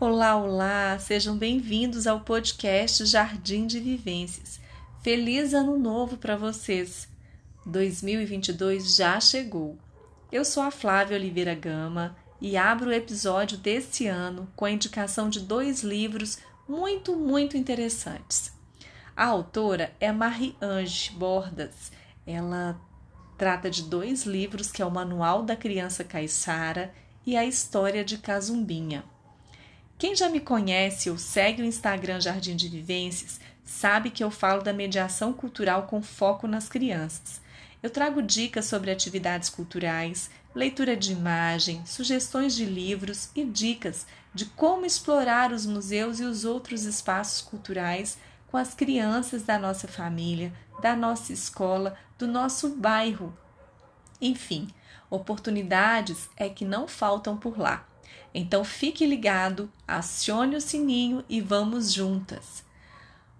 [0.00, 0.98] Olá, olá!
[0.98, 4.58] Sejam bem-vindos ao podcast Jardim de Vivências.
[5.02, 7.06] Feliz Ano Novo para vocês!
[7.66, 9.76] 2022 já chegou.
[10.32, 15.28] Eu sou a Flávia Oliveira Gama e abro o episódio deste ano com a indicação
[15.28, 18.54] de dois livros muito, muito interessantes.
[19.14, 21.92] A autora é Marie-Ange Bordas.
[22.26, 22.80] Ela
[23.36, 26.90] trata de dois livros, que é o Manual da Criança Caiçara
[27.26, 29.04] e a História de Cazumbinha.
[30.00, 34.62] Quem já me conhece ou segue o Instagram Jardim de Vivências sabe que eu falo
[34.62, 37.38] da mediação cultural com foco nas crianças.
[37.82, 44.46] Eu trago dicas sobre atividades culturais, leitura de imagem, sugestões de livros e dicas de
[44.46, 50.50] como explorar os museus e os outros espaços culturais com as crianças da nossa família,
[50.80, 53.36] da nossa escola, do nosso bairro.
[54.20, 54.68] Enfim,
[55.08, 57.86] oportunidades é que não faltam por lá.
[58.32, 62.64] Então fique ligado, acione o sininho e vamos juntas.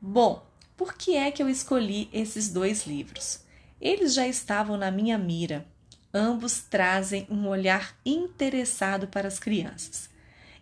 [0.00, 0.44] Bom,
[0.76, 3.40] por que é que eu escolhi esses dois livros?
[3.80, 5.66] Eles já estavam na minha mira.
[6.12, 10.10] Ambos trazem um olhar interessado para as crianças.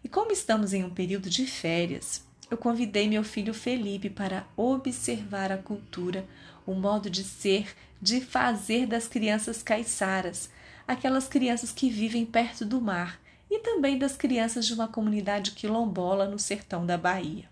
[0.05, 5.51] E como estamos em um período de férias, eu convidei meu filho Felipe para observar
[5.51, 6.27] a cultura,
[6.67, 10.51] o modo de ser, de fazer das crianças caiçaras,
[10.87, 13.19] aquelas crianças que vivem perto do mar
[13.51, 17.49] e também das crianças de uma comunidade quilombola no sertão da Bahia.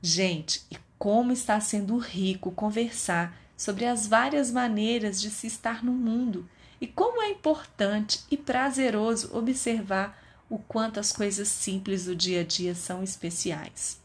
[0.00, 5.92] Gente, e como está sendo rico conversar sobre as várias maneiras de se estar no
[5.92, 6.48] mundo
[6.80, 10.18] e como é importante e prazeroso observar
[10.50, 13.98] o quanto as coisas simples do dia a dia são especiais.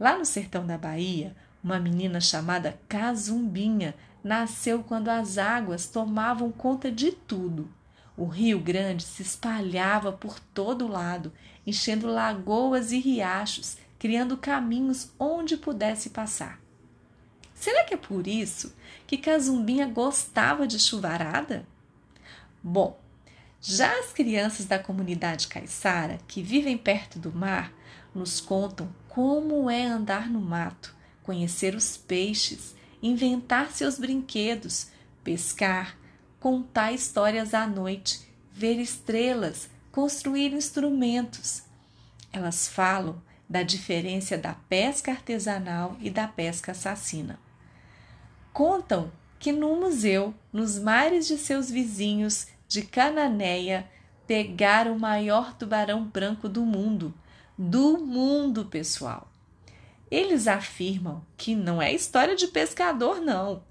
[0.00, 6.90] Lá no sertão da Bahia, uma menina chamada Cazumbinha nasceu quando as águas tomavam conta
[6.90, 7.70] de tudo
[8.18, 11.32] o Rio Grande se espalhava por todo lado,
[11.64, 16.60] enchendo lagoas e riachos, criando caminhos onde pudesse passar.
[17.54, 18.74] Será que é por isso
[19.06, 21.64] que Cazumbinha gostava de chuvarada?
[22.60, 22.98] Bom,
[23.60, 27.72] já as crianças da comunidade caiçara, que vivem perto do mar,
[28.14, 34.88] nos contam como é andar no mato, conhecer os peixes, inventar seus brinquedos,
[35.24, 35.96] pescar,
[36.40, 38.20] contar histórias à noite,
[38.52, 41.62] ver estrelas, construir instrumentos.
[42.32, 47.38] Elas falam da diferença da pesca artesanal e da pesca assassina.
[48.52, 53.88] Contam que no museu, nos mares de seus vizinhos de Cananéia,
[54.26, 57.14] pegaram o maior tubarão branco do mundo.
[57.56, 59.32] Do mundo, pessoal.
[60.10, 63.62] Eles afirmam que não é história de pescador, não.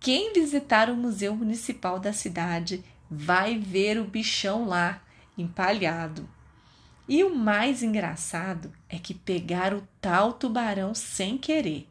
[0.00, 5.02] Quem visitar o Museu Municipal da cidade vai ver o bichão lá,
[5.36, 6.28] empalhado.
[7.08, 11.86] E o mais engraçado é que pegaram o tal tubarão sem querer,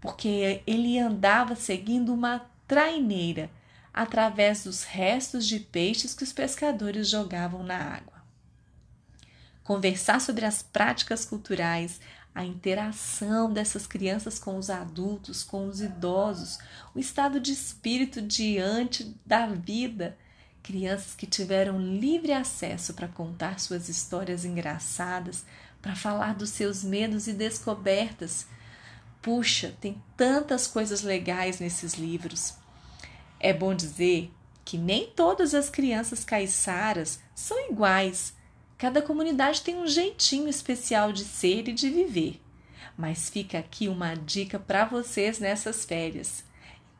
[0.00, 3.50] porque ele andava seguindo uma traineira
[3.92, 8.22] através dos restos de peixes que os pescadores jogavam na água.
[9.62, 12.00] Conversar sobre as práticas culturais,
[12.34, 16.58] a interação dessas crianças com os adultos, com os idosos,
[16.94, 20.16] o estado de espírito diante da vida.
[20.62, 25.44] Crianças que tiveram livre acesso para contar suas histórias engraçadas,
[25.82, 28.46] para falar dos seus medos e descobertas.
[29.20, 32.61] Puxa, tem tantas coisas legais nesses livros.
[33.42, 34.32] É bom dizer
[34.64, 38.34] que nem todas as crianças caiçaras são iguais
[38.82, 42.40] Cada comunidade tem um jeitinho especial de ser e de viver.
[42.98, 46.42] Mas fica aqui uma dica para vocês nessas férias.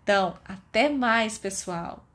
[0.00, 2.06] Então, até mais, pessoal!